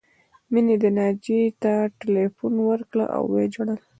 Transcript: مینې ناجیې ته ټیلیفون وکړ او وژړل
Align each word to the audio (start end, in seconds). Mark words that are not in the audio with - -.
مینې 0.51 0.75
ناجیې 0.97 1.41
ته 1.61 1.73
ټیلیفون 1.99 2.53
وکړ 2.61 2.97
او 3.15 3.23
وژړل 3.33 3.79